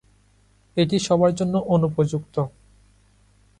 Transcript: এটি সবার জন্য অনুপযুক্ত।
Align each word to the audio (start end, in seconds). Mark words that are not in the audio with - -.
এটি 0.77 0.97
সবার 1.07 1.31
জন্য 1.35 1.55
অনুপযুক্ত। 1.73 2.35